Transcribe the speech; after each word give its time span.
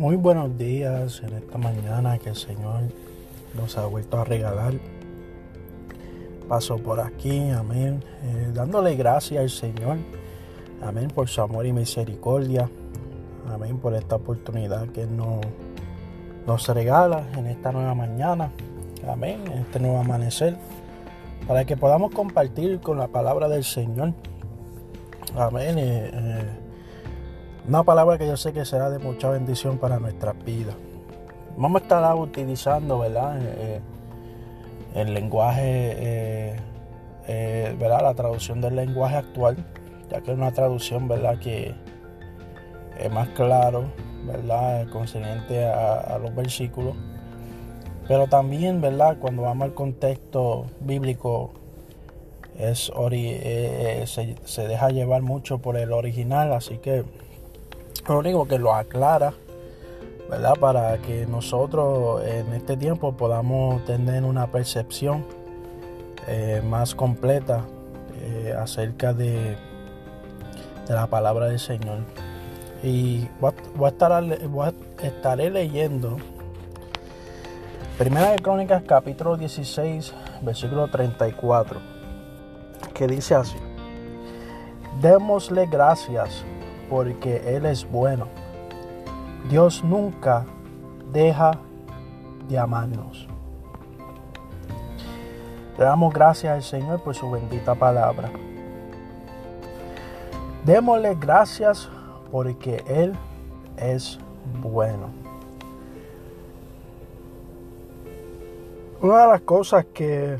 Muy 0.00 0.16
buenos 0.16 0.56
días 0.56 1.20
en 1.22 1.34
esta 1.34 1.58
mañana 1.58 2.16
que 2.16 2.30
el 2.30 2.34
Señor 2.34 2.84
nos 3.54 3.76
ha 3.76 3.84
vuelto 3.84 4.18
a 4.18 4.24
regalar. 4.24 4.72
Paso 6.48 6.78
por 6.78 7.00
aquí, 7.00 7.50
amén, 7.50 8.02
eh, 8.22 8.50
dándole 8.54 8.96
gracias 8.96 9.42
al 9.42 9.50
Señor, 9.50 9.98
amén, 10.82 11.08
por 11.08 11.28
su 11.28 11.42
amor 11.42 11.66
y 11.66 11.74
misericordia, 11.74 12.66
amén, 13.52 13.76
por 13.76 13.92
esta 13.92 14.16
oportunidad 14.16 14.88
que 14.88 15.04
nos, 15.04 15.40
nos 16.46 16.66
regala 16.68 17.26
en 17.36 17.48
esta 17.48 17.70
nueva 17.70 17.94
mañana, 17.94 18.52
amén, 19.06 19.42
en 19.52 19.58
este 19.58 19.80
nuevo 19.80 19.98
amanecer, 19.98 20.56
para 21.46 21.66
que 21.66 21.76
podamos 21.76 22.10
compartir 22.12 22.80
con 22.80 22.96
la 22.96 23.08
palabra 23.08 23.50
del 23.50 23.64
Señor, 23.64 24.14
amén. 25.36 25.78
Eh, 25.78 26.10
eh, 26.10 26.59
una 27.70 27.84
palabra 27.84 28.18
que 28.18 28.26
yo 28.26 28.36
sé 28.36 28.52
que 28.52 28.64
será 28.64 28.90
de 28.90 28.98
mucha 28.98 29.30
bendición 29.30 29.78
para 29.78 30.00
nuestras 30.00 30.34
vidas. 30.44 30.74
Vamos 31.56 31.80
a 31.80 31.84
estar 31.84 32.16
utilizando, 32.16 32.98
¿verdad? 32.98 33.38
Eh, 33.40 33.80
el 34.96 35.14
lenguaje, 35.14 35.62
eh, 37.28 37.76
¿verdad? 37.78 38.02
La 38.02 38.14
traducción 38.14 38.60
del 38.60 38.74
lenguaje 38.74 39.18
actual, 39.18 39.56
ya 40.10 40.20
que 40.20 40.32
es 40.32 40.36
una 40.36 40.50
traducción, 40.50 41.06
¿verdad? 41.06 41.38
Que 41.38 41.72
es 42.98 43.12
más 43.12 43.28
claro, 43.28 43.84
¿verdad? 44.26 44.88
Concerniente 44.88 45.64
a, 45.64 46.18
los 46.18 46.34
versículos. 46.34 46.96
Pero 48.08 48.26
también, 48.26 48.80
¿verdad? 48.80 49.18
Cuando 49.20 49.42
vamos 49.42 49.66
al 49.66 49.74
contexto 49.74 50.66
bíblico, 50.80 51.52
es 52.58 52.90
eh, 53.12 54.02
se, 54.08 54.34
se 54.44 54.66
deja 54.66 54.90
llevar 54.90 55.22
mucho 55.22 55.58
por 55.58 55.76
el 55.76 55.92
original, 55.92 56.52
así 56.52 56.78
que 56.78 57.04
lo 58.08 58.18
único 58.18 58.46
que 58.46 58.58
lo 58.58 58.74
aclara, 58.74 59.34
¿verdad? 60.28 60.54
Para 60.58 60.98
que 60.98 61.26
nosotros 61.26 62.22
en 62.24 62.52
este 62.52 62.76
tiempo 62.76 63.12
podamos 63.16 63.84
tener 63.84 64.24
una 64.24 64.46
percepción 64.46 65.24
eh, 66.28 66.62
más 66.64 66.94
completa 66.94 67.64
eh, 68.22 68.54
acerca 68.56 69.12
de, 69.12 69.56
de, 70.86 70.94
la 70.94 71.06
palabra 71.06 71.46
del 71.46 71.58
Señor. 71.58 71.98
Y 72.82 73.28
voy 73.40 73.52
a, 73.84 73.88
estar, 73.88 74.24
estaré 75.02 75.50
leyendo 75.50 76.16
Primera 77.98 78.30
de 78.30 78.38
Crónicas 78.38 78.82
capítulo 78.86 79.36
16, 79.36 80.14
versículo 80.40 80.88
34, 80.88 81.80
que 82.94 83.06
dice 83.06 83.34
así, 83.34 83.58
démosle 85.02 85.66
gracias 85.66 86.44
porque 86.90 87.56
Él 87.56 87.64
es 87.64 87.88
bueno. 87.90 88.26
Dios 89.48 89.82
nunca 89.84 90.44
deja 91.12 91.52
de 92.48 92.58
amarnos. 92.58 93.28
Le 95.78 95.84
damos 95.84 96.12
gracias 96.12 96.52
al 96.52 96.62
Señor 96.62 97.00
por 97.00 97.14
su 97.14 97.30
bendita 97.30 97.74
palabra. 97.74 98.30
Démosle 100.64 101.14
gracias 101.14 101.88
porque 102.30 102.84
Él 102.86 103.14
es 103.78 104.18
bueno. 104.60 105.08
Una 109.00 109.22
de 109.22 109.28
las 109.28 109.40
cosas 109.40 109.86
que 109.94 110.38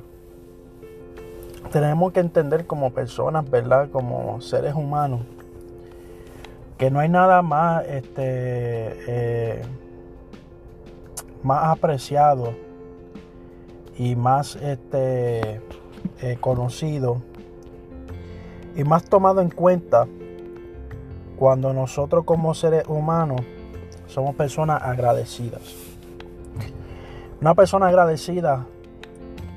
tenemos 1.73 2.13
que 2.13 2.21
entender 2.21 2.67
como 2.67 2.91
personas, 2.91 3.49
¿verdad? 3.49 3.89
Como 3.91 4.43
seres 4.43 4.75
humanos, 4.75 5.23
que 6.81 6.91
no 6.91 6.99
hay 7.01 7.11
nada 7.11 7.43
más, 7.43 7.85
este, 7.85 8.17
eh, 8.25 9.63
más 11.43 11.65
apreciado 11.65 12.55
y 13.99 14.17
más 14.17 14.57
este, 14.57 15.61
eh, 16.23 16.39
conocido 16.41 17.21
y 18.75 18.83
más 18.85 19.05
tomado 19.05 19.43
en 19.43 19.51
cuenta 19.51 20.09
cuando 21.37 21.75
nosotros 21.75 22.25
como 22.25 22.55
seres 22.55 22.85
humanos 22.89 23.43
somos 24.07 24.35
personas 24.35 24.81
agradecidas. 24.83 25.61
Una 27.43 27.55
persona 27.55 27.89
agradecida 27.89 28.65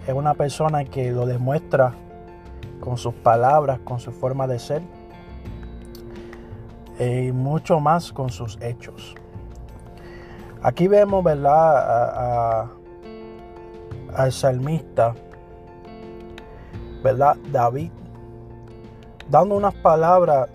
es 0.05 0.13
una 0.13 0.34
persona 0.34 0.84
que 0.84 1.13
lo 1.13 1.25
demuestra 1.25 1.94
con 2.81 2.97
sus 2.97 3.13
palabras, 3.13 3.79
con 3.79 4.01
su 4.01 4.11
forma 4.11 4.45
de 4.45 4.59
ser 4.59 4.81
y 6.99 7.31
mucho 7.31 7.79
más 7.79 8.11
con 8.11 8.29
sus 8.29 8.59
hechos. 8.61 9.15
Aquí 10.61 10.87
vemos, 10.87 11.23
¿verdad? 11.23 12.69
al 14.15 14.31
salmista, 14.31 15.13
¿verdad? 17.03 17.35
David, 17.51 17.91
dando 19.29 19.55
unas 19.55 19.73
palabras 19.75 20.49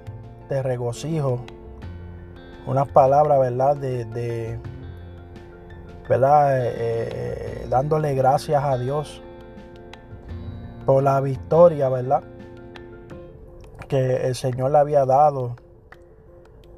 de 0.49 0.63
regocijo, 0.63 1.41
unas 2.67 2.89
palabras, 2.89 3.41
¿verdad? 3.41 3.77
De, 3.77 4.59
¿verdad? 6.09 6.67
Eh, 6.67 6.73
eh, 6.77 7.67
dándole 7.69 8.15
gracias 8.15 8.63
a 8.63 8.79
Dios 8.79 9.23
por 10.87 11.03
la 11.03 11.21
victoria, 11.21 11.89
¿verdad? 11.89 12.23
Que 13.89 14.27
el 14.27 14.35
Señor 14.35 14.71
le 14.71 14.79
había 14.79 15.05
dado 15.05 15.57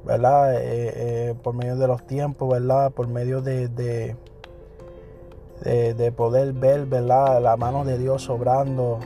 ¿verdad? 0.05 0.55
Eh, 0.55 0.59
eh, 0.63 1.35
por 1.41 1.53
medio 1.55 1.75
de 1.75 1.87
los 1.87 2.05
tiempos, 2.05 2.49
¿verdad? 2.49 2.91
Por 2.91 3.07
medio 3.07 3.41
de, 3.41 3.67
de, 3.67 4.15
de, 5.63 6.11
poder 6.11 6.53
ver, 6.53 6.85
¿verdad? 6.85 7.41
La 7.41 7.55
mano 7.57 7.85
de 7.85 7.97
Dios 7.97 8.29
obrando 8.29 8.99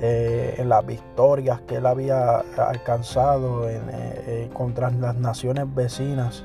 eh, 0.00 0.56
en 0.58 0.68
las 0.68 0.84
victorias 0.84 1.60
que 1.62 1.76
él 1.76 1.86
había 1.86 2.38
alcanzado 2.56 3.68
en, 3.68 4.48
contra 4.52 4.90
las 4.90 5.16
naciones 5.16 5.72
vecinas. 5.74 6.42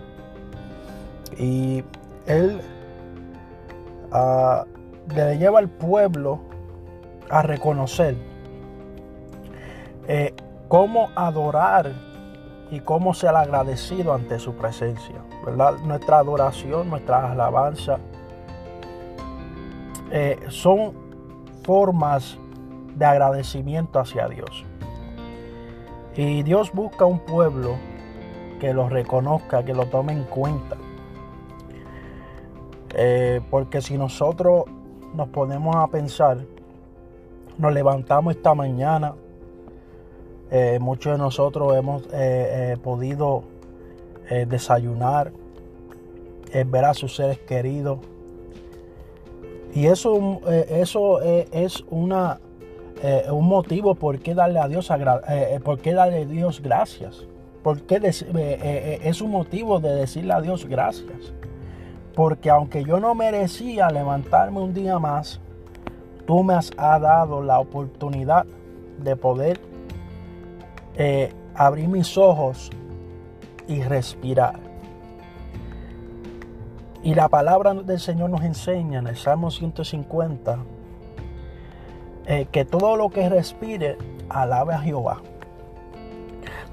Y 1.38 1.84
él 2.28 2.62
ah, 4.12 4.66
le 5.16 5.38
lleva 5.38 5.60
al 5.60 5.70
pueblo 5.70 6.40
a 7.30 7.42
reconocer 7.42 8.16
cómo 10.68 11.10
adorar 11.16 11.94
y 12.72 12.80
cómo 12.80 13.14
ser 13.14 13.36
agradecido 13.36 14.14
ante 14.14 14.40
su 14.40 14.54
presencia. 14.56 15.22
¿verdad? 15.46 15.76
Nuestra 15.84 16.20
adoración, 16.20 16.90
nuestra 16.90 17.32
alabanza 17.32 18.00
eh, 20.10 20.40
son 20.48 20.94
formas 21.64 22.38
de 22.96 23.06
agradecimiento 23.06 24.00
hacia 24.00 24.28
Dios. 24.28 24.66
Y 26.16 26.44
Dios 26.44 26.72
busca 26.74 27.06
un 27.06 27.20
pueblo 27.20 27.76
que 28.60 28.74
lo 28.74 28.90
reconozca, 28.90 29.64
que 29.64 29.74
lo 29.74 29.88
tome 29.88 30.14
en 30.14 30.24
cuenta. 30.24 30.78
Eh, 32.94 33.42
porque 33.50 33.82
si 33.82 33.98
nosotros 33.98 34.66
nos 35.14 35.30
ponemos 35.30 35.76
a 35.76 35.88
pensar, 35.88 36.38
nos 37.58 37.74
levantamos 37.74 38.36
esta 38.36 38.54
mañana, 38.54 39.14
eh, 40.54 40.80
muchos 40.82 41.14
de 41.14 41.18
nosotros 41.18 41.74
hemos 41.78 42.04
eh, 42.08 42.74
eh, 42.74 42.78
podido 42.84 43.44
desayunar, 44.48 45.34
ver 46.54 46.86
a 46.86 46.94
sus 46.94 47.18
seres 47.18 47.38
queridos. 47.40 48.00
Y 49.74 49.88
eso, 49.88 50.40
eso 50.48 51.20
es 51.22 51.84
una, 51.90 52.40
un 53.30 53.46
motivo 53.46 53.96
por 53.96 54.20
qué 54.20 54.34
darle 54.34 54.60
a 54.60 54.70
Dios, 54.70 54.90
por 55.66 55.80
qué 55.80 55.94
darle 55.94 56.22
a 56.22 56.26
Dios 56.26 56.62
gracias. 56.62 57.26
Porque 57.62 58.00
es 58.06 59.22
un 59.22 59.32
motivo 59.32 59.82
de 59.82 59.96
decirle 59.96 60.32
a 60.32 60.40
Dios 60.40 60.66
gracias. 60.66 61.34
Porque 62.16 62.50
aunque 62.50 62.86
yo 62.86 63.02
no 63.02 63.14
merecía 63.14 63.90
levantarme 63.90 64.62
un 64.62 64.74
día 64.74 64.98
más, 64.98 65.42
tú 66.26 66.42
me 66.42 66.54
has 66.54 66.72
dado 66.78 67.44
la 67.44 67.60
oportunidad 67.60 68.46
de 69.04 69.18
poder 69.18 69.71
eh, 70.96 71.34
abrir 71.56 71.88
mis 71.88 72.18
ojos 72.18 72.70
y 73.68 73.82
respirar. 73.82 74.60
Y 77.04 77.16
la 77.16 77.30
palabra 77.30 77.74
del 77.74 78.00
Señor 78.00 78.30
nos 78.30 78.44
enseña 78.44 79.00
en 79.00 79.08
el 79.08 79.18
Salmo 79.18 79.50
150 79.50 80.60
eh, 82.28 82.48
que 82.52 82.66
todo 82.66 82.96
lo 82.96 83.10
que 83.10 83.28
respire 83.28 83.98
alabe 84.30 84.74
a 84.74 84.80
Jehová. 84.80 85.22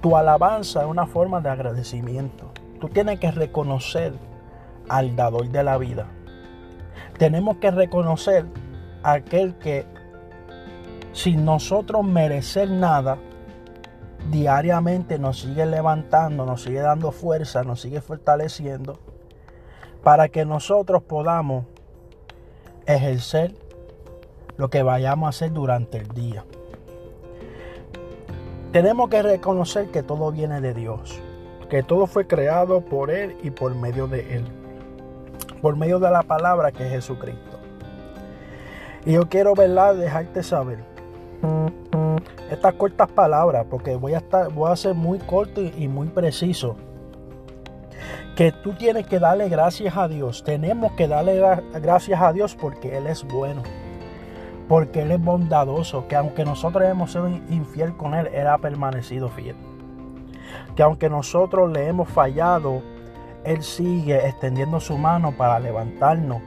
Tu 0.03 0.17
alabanza 0.17 0.83
es 0.83 0.87
una 0.87 1.07
forma 1.07 1.41
de 1.41 1.49
agradecimiento. 1.49 2.51
Tú 2.81 2.89
tienes 2.89 3.19
que 3.19 3.31
reconocer 3.31 4.13
al 4.89 5.17
dador 5.17 5.49
de 5.49 5.65
la 5.65 5.79
vida. 5.79 6.07
Tenemos 7.19 7.57
que 7.57 7.71
reconocer 7.71 8.47
a 9.03 9.13
aquel 9.13 9.55
que 9.57 9.87
sin 11.13 11.45
nosotros 11.45 12.05
merecer 12.05 12.71
nada, 12.71 13.19
diariamente 14.31 15.19
nos 15.19 15.41
sigue 15.41 15.67
levantando, 15.67 16.45
nos 16.45 16.63
sigue 16.63 16.81
dando 16.81 17.13
fuerza, 17.13 17.63
nos 17.63 17.81
sigue 17.81 18.01
fortaleciendo 18.01 18.99
para 20.03 20.29
que 20.29 20.45
nosotros 20.45 21.03
podamos 21.03 21.65
ejercer 22.87 23.55
lo 24.57 24.71
que 24.71 24.83
vayamos 24.83 25.27
a 25.27 25.31
hacer 25.31 25.53
durante 25.53 25.99
el 25.99 26.09
día. 26.09 26.45
Tenemos 28.73 29.09
que 29.09 29.23
reconocer 29.23 29.89
que 29.89 30.03
todo 30.03 30.31
viene 30.31 30.61
de 30.61 30.75
Dios, 30.75 31.21
que 31.71 31.83
todo 31.83 32.07
fue 32.07 32.27
creado 32.27 32.83
por 32.83 33.11
Él 33.11 33.37
y 33.43 33.51
por 33.51 33.75
medio 33.75 34.07
de 34.09 34.37
Él, 34.37 34.45
por 35.63 35.77
medio 35.77 35.99
de 35.99 36.11
la 36.11 36.23
palabra 36.23 36.73
que 36.73 36.85
es 36.85 36.91
Jesucristo. 36.91 37.59
Y 39.07 39.13
yo 39.13 39.29
quiero, 39.29 39.55
¿verdad?, 39.55 39.95
dejarte 39.95 40.43
saber 40.43 40.98
estas 42.51 42.75
cortas 42.75 43.09
palabras, 43.09 43.67
porque 43.71 43.97
voy 43.97 44.15
a, 44.15 44.19
estar, 44.19 44.53
voy 44.53 44.73
a 44.73 44.77
ser 44.77 44.95
muy 44.95 45.19
corto 45.19 45.61
y, 45.63 45.89
muy 45.89 46.09
preciso 46.09 46.77
que 48.37 48.53
tú 48.53 48.73
tienes 48.75 49.07
que 49.07 49.19
darle 49.19 49.49
gracias 49.49 49.97
a 49.97 50.07
Dios. 50.07 50.45
Tenemos 50.45 50.93
que 50.93 51.09
darle 51.09 51.41
gracias 51.81 52.21
a 52.21 52.33
Dios 52.33 52.55
porque 52.55 52.97
Él 52.97 53.09
es 53.09 53.25
bueno. 53.25 53.63
Porque 54.69 55.03
Él 55.03 55.11
es 55.11 55.21
bondadoso. 55.21 56.07
Que 56.07 56.15
aunque 56.15 56.45
nosotros 56.45 56.85
hemos 56.85 57.11
sido 57.11 57.29
infiel 57.29 57.97
con 57.97 58.15
Él, 58.15 58.29
Él 58.29 58.47
ha 58.47 58.59
permanecido 58.59 59.29
fiel. 59.29 59.57
Que 60.77 60.85
aunque 60.85 61.11
nosotros 61.11 61.73
le 61.73 61.89
hemos 61.89 62.09
fallado, 62.09 62.81
Él 63.43 63.65
sigue 63.65 64.25
extendiendo 64.29 64.79
su 64.79 64.97
mano 64.97 65.33
para 65.33 65.59
levantarnos 65.59 66.41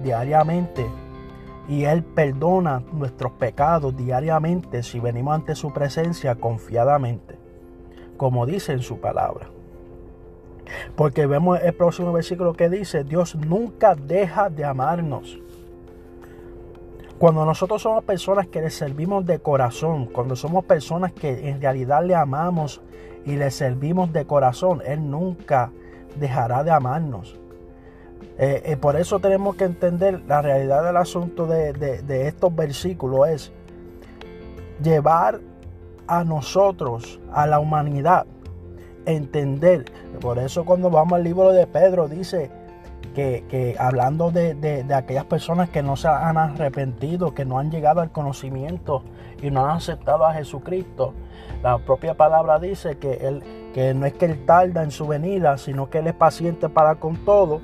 diariamente. 0.00 0.86
Y 1.68 1.84
Él 1.84 2.02
perdona 2.02 2.82
nuestros 2.92 3.32
pecados 3.32 3.96
diariamente 3.96 4.82
si 4.82 5.00
venimos 5.00 5.34
ante 5.34 5.54
su 5.54 5.72
presencia 5.72 6.34
confiadamente. 6.34 7.38
Como 8.16 8.46
dice 8.46 8.72
en 8.72 8.82
su 8.82 9.00
palabra. 9.00 9.48
Porque 10.96 11.26
vemos 11.26 11.60
el 11.62 11.74
próximo 11.74 12.12
versículo 12.12 12.54
que 12.54 12.68
dice, 12.68 13.04
Dios 13.04 13.34
nunca 13.34 13.94
deja 13.94 14.48
de 14.48 14.64
amarnos. 14.64 15.38
Cuando 17.18 17.44
nosotros 17.44 17.82
somos 17.82 18.02
personas 18.02 18.48
que 18.48 18.60
le 18.60 18.70
servimos 18.70 19.24
de 19.24 19.38
corazón, 19.38 20.06
cuando 20.06 20.34
somos 20.34 20.64
personas 20.64 21.12
que 21.12 21.48
en 21.48 21.60
realidad 21.60 22.04
le 22.04 22.16
amamos 22.16 22.82
y 23.24 23.36
le 23.36 23.50
servimos 23.52 24.12
de 24.12 24.26
corazón, 24.26 24.82
Él 24.84 25.08
nunca 25.08 25.70
dejará 26.16 26.64
de 26.64 26.72
amarnos. 26.72 27.38
Eh, 28.38 28.62
eh, 28.64 28.76
por 28.76 28.96
eso 28.96 29.18
tenemos 29.20 29.56
que 29.56 29.64
entender 29.64 30.22
la 30.26 30.42
realidad 30.42 30.84
del 30.84 30.96
asunto 30.96 31.46
de, 31.46 31.72
de 31.72 32.28
estos 32.28 32.54
versículos 32.54 33.28
es 33.28 33.52
llevar 34.82 35.40
a 36.06 36.24
nosotros, 36.24 37.20
a 37.32 37.46
la 37.46 37.60
humanidad, 37.60 38.26
entender. 39.06 39.84
Por 40.20 40.38
eso 40.38 40.64
cuando 40.64 40.90
vamos 40.90 41.14
al 41.14 41.24
libro 41.24 41.52
de 41.52 41.66
Pedro 41.66 42.08
dice 42.08 42.50
que, 43.14 43.76
hablando 43.78 44.30
de, 44.30 44.86
aquellas 44.94 45.24
personas 45.26 45.68
que 45.68 45.82
no 45.82 45.96
se 45.96 46.08
han 46.08 46.38
arrepentido, 46.38 47.34
que 47.34 47.44
no 47.44 47.58
han 47.58 47.70
llegado 47.70 48.00
al 48.00 48.10
conocimiento 48.10 49.04
y 49.42 49.50
no 49.50 49.64
han 49.64 49.76
aceptado 49.76 50.24
a 50.24 50.32
Jesucristo, 50.32 51.12
la 51.62 51.78
propia 51.78 52.14
palabra 52.14 52.58
dice 52.58 52.96
que, 52.98 53.12
él, 53.14 53.42
que 53.74 53.94
no 53.94 54.06
es 54.06 54.14
que 54.14 54.24
Él 54.24 54.44
tarda 54.46 54.82
en 54.82 54.90
su 54.90 55.06
venida, 55.06 55.58
sino 55.58 55.90
que 55.90 55.98
Él 55.98 56.08
es 56.08 56.14
paciente 56.14 56.68
para 56.68 56.96
con 56.96 57.16
todo, 57.24 57.60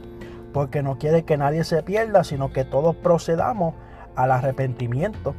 porque 0.53 0.83
no 0.83 0.99
quiere 0.99 1.25
que 1.25 1.37
nadie 1.37 1.65
se 1.65 1.83
pierda, 1.83 2.25
sino 2.25 2.53
que 2.53 2.65
todos 2.65 2.97
procedamos 2.97 3.75
al 4.15 4.33
arrepentimiento. 4.33 5.35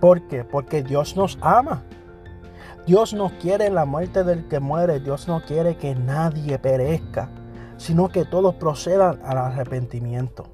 ¿Por 0.00 0.26
qué? 0.28 0.44
Porque 0.44 0.82
Dios 0.82 1.16
nos 1.16 1.38
ama. 1.40 1.82
Dios 2.86 3.14
no 3.14 3.30
quiere 3.40 3.70
la 3.70 3.84
muerte 3.84 4.24
del 4.24 4.48
que 4.48 4.58
muere, 4.58 5.00
Dios 5.00 5.28
no 5.28 5.42
quiere 5.42 5.76
que 5.76 5.94
nadie 5.94 6.58
perezca, 6.58 7.28
sino 7.76 8.08
que 8.08 8.24
todos 8.24 8.56
procedan 8.56 9.20
al 9.24 9.38
arrepentimiento. 9.38 10.46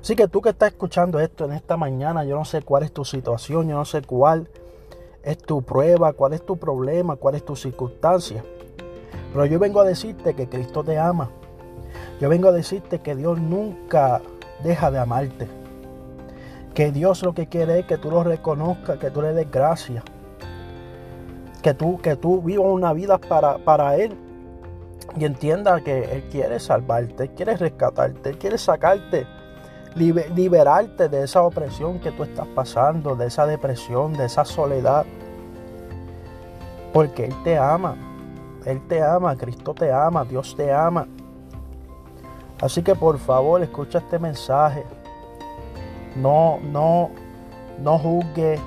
Así 0.00 0.16
que 0.16 0.28
tú 0.28 0.40
que 0.40 0.50
estás 0.50 0.72
escuchando 0.72 1.20
esto 1.20 1.44
en 1.44 1.52
esta 1.52 1.76
mañana, 1.76 2.24
yo 2.24 2.36
no 2.36 2.44
sé 2.44 2.62
cuál 2.62 2.82
es 2.82 2.92
tu 2.92 3.04
situación, 3.04 3.68
yo 3.68 3.76
no 3.76 3.84
sé 3.84 4.02
cuál 4.02 4.48
es 5.22 5.38
tu 5.38 5.62
prueba, 5.62 6.12
cuál 6.12 6.32
es 6.32 6.44
tu 6.44 6.56
problema, 6.56 7.16
cuál 7.16 7.36
es 7.36 7.44
tu 7.44 7.54
circunstancia. 7.54 8.44
Pero 9.32 9.46
yo 9.46 9.58
vengo 9.58 9.80
a 9.80 9.84
decirte 9.84 10.34
que 10.34 10.48
Cristo 10.48 10.84
te 10.84 10.98
ama. 10.98 11.30
Yo 12.20 12.28
vengo 12.28 12.48
a 12.48 12.52
decirte 12.52 13.00
que 13.00 13.16
Dios 13.16 13.40
nunca 13.40 14.20
deja 14.62 14.90
de 14.90 14.98
amarte. 14.98 15.48
Que 16.74 16.90
Dios 16.92 17.22
lo 17.22 17.34
que 17.34 17.46
quiere 17.48 17.80
es 17.80 17.86
que 17.86 17.98
tú 17.98 18.10
lo 18.10 18.24
reconozcas, 18.24 18.98
que 18.98 19.10
tú 19.10 19.22
le 19.22 19.32
des 19.32 19.50
gracias 19.50 20.02
que 21.62 21.74
tú, 21.74 21.98
que 22.02 22.16
tú 22.16 22.42
vivas 22.42 22.66
una 22.68 22.92
vida 22.92 23.18
para, 23.18 23.58
para 23.58 23.96
Él 23.96 24.14
y 25.16 25.24
entienda 25.24 25.80
que 25.80 26.04
Él 26.12 26.24
quiere 26.30 26.58
salvarte, 26.58 27.28
quiere 27.28 27.56
rescatarte, 27.56 28.30
Él 28.30 28.38
quiere 28.38 28.58
sacarte, 28.58 29.26
liberarte 29.94 31.08
de 31.08 31.22
esa 31.22 31.42
opresión 31.42 32.00
que 32.00 32.10
tú 32.12 32.24
estás 32.24 32.46
pasando, 32.48 33.14
de 33.14 33.26
esa 33.26 33.46
depresión, 33.46 34.12
de 34.14 34.26
esa 34.26 34.44
soledad. 34.44 35.06
Porque 36.92 37.26
Él 37.26 37.34
te 37.44 37.56
ama, 37.56 37.96
Él 38.66 38.80
te 38.88 39.02
ama, 39.02 39.36
Cristo 39.36 39.72
te 39.72 39.92
ama, 39.92 40.24
Dios 40.24 40.54
te 40.56 40.72
ama. 40.72 41.06
Así 42.62 42.82
que 42.82 42.94
por 42.94 43.18
favor 43.18 43.60
escucha 43.62 43.98
este 43.98 44.18
mensaje. 44.18 44.84
No, 46.16 46.60
no, 46.62 47.10
no 47.82 47.98
juzgue. 47.98 48.58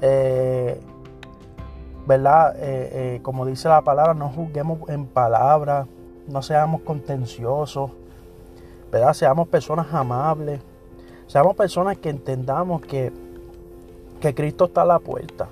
Eh, 0.00 0.80
¿verdad? 2.06 2.56
Eh, 2.56 2.90
eh, 2.92 3.20
como 3.22 3.46
dice 3.46 3.68
la 3.68 3.82
palabra, 3.82 4.14
no 4.14 4.28
juzguemos 4.28 4.88
en 4.88 5.06
palabras, 5.06 5.86
no 6.26 6.42
seamos 6.42 6.80
contenciosos, 6.82 7.92
¿verdad? 8.90 9.12
Seamos 9.12 9.46
personas 9.46 9.94
amables, 9.94 10.60
seamos 11.28 11.54
personas 11.54 11.98
que 11.98 12.10
entendamos 12.10 12.82
que, 12.82 13.12
que 14.20 14.34
Cristo 14.34 14.64
está 14.64 14.82
a 14.82 14.86
la 14.86 14.98
puerta. 14.98 15.48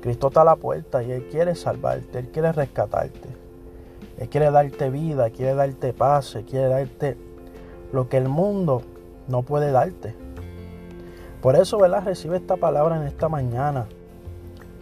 Cristo 0.00 0.28
está 0.28 0.42
a 0.42 0.44
la 0.44 0.56
puerta 0.56 1.02
y 1.04 1.12
Él 1.12 1.28
quiere 1.30 1.54
salvarte, 1.54 2.18
Él 2.18 2.28
quiere 2.30 2.50
rescatarte, 2.50 3.28
Él 4.18 4.28
quiere 4.28 4.50
darte 4.50 4.90
vida, 4.90 5.30
quiere 5.30 5.54
darte 5.54 5.92
paz, 5.92 6.38
quiere 6.48 6.68
darte 6.68 7.16
lo 7.92 8.08
que 8.08 8.16
el 8.16 8.28
mundo 8.28 8.82
no 9.28 9.42
puede 9.42 9.70
darte. 9.70 10.14
Por 11.42 11.56
eso, 11.56 11.78
¿verdad? 11.78 12.04
Recibe 12.04 12.36
esta 12.36 12.56
palabra 12.56 12.96
en 12.96 13.02
esta 13.04 13.28
mañana 13.28 13.86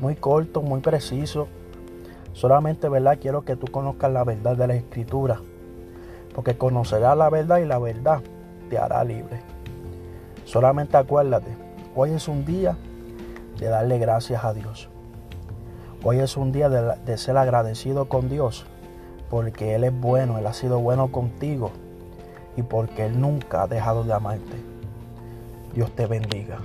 muy 0.01 0.17
corto, 0.17 0.63
muy 0.63 0.81
preciso. 0.81 1.49
Solamente, 2.33 2.89
¿verdad? 2.89 3.19
Quiero 3.21 3.45
que 3.45 3.57
tú 3.57 3.67
conozcas 3.71 4.13
la 4.13 4.25
verdad 4.25 4.57
de 4.57 4.67
la 4.67 4.75
escritura. 4.75 5.41
Porque 6.35 6.57
conocerás 6.57 7.17
la 7.17 7.31
verdad 7.31 7.59
y 7.59 7.65
la 7.65 7.79
verdad 7.79 8.21
te 8.69 8.79
hará 8.79 9.05
libre. 9.05 9.41
Solamente 10.45 10.97
acuérdate, 10.97 11.57
hoy 11.95 12.11
es 12.11 12.29
un 12.29 12.45
día 12.45 12.77
de 13.59 13.69
darle 13.69 13.99
gracias 13.99 14.45
a 14.45 14.53
Dios. 14.53 14.89
Hoy 16.03 16.19
es 16.19 16.37
un 16.37 16.53
día 16.53 16.69
de, 16.69 16.97
de 17.05 17.17
ser 17.17 17.37
agradecido 17.37 18.09
con 18.09 18.29
Dios. 18.29 18.67
Porque 19.31 19.75
Él 19.75 19.85
es 19.85 20.01
bueno, 20.01 20.39
Él 20.39 20.47
ha 20.47 20.53
sido 20.53 20.81
bueno 20.81 21.11
contigo. 21.11 21.71
Y 22.57 22.63
porque 22.63 23.07
Él 23.07 23.21
nunca 23.21 23.63
ha 23.63 23.67
dejado 23.67 24.05
de 24.05 24.13
amarte. 24.13 24.57
Dios 25.75 25.91
te 25.93 26.07
bendiga. 26.07 26.59